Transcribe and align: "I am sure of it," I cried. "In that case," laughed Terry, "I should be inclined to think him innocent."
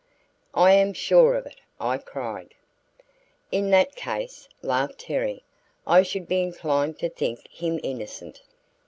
"I 0.55 0.71
am 0.71 0.93
sure 0.93 1.35
of 1.35 1.45
it," 1.45 1.57
I 1.79 1.99
cried. 1.99 2.55
"In 3.51 3.69
that 3.69 3.95
case," 3.95 4.49
laughed 4.63 4.97
Terry, 5.01 5.43
"I 5.85 6.01
should 6.01 6.27
be 6.27 6.41
inclined 6.41 6.97
to 7.01 7.09
think 7.11 7.47
him 7.51 7.79
innocent." 7.83 8.41